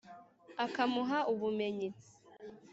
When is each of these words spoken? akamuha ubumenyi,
akamuha 0.65 1.19
ubumenyi, 1.33 1.89